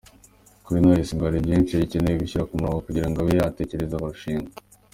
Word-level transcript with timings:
Kuri 0.63 0.77
Knowless 0.81 1.13
ngo 1.13 1.23
hari 1.27 1.45
byinshi 1.45 1.71
agikeneye 1.73 2.15
gushyira 2.21 2.47
ku 2.49 2.53
murongo 2.59 2.83
kugira 2.87 3.07
ngo 3.07 3.17
abe 3.19 3.31
yatekereza 3.41 4.01
kurushinga. 4.01 4.51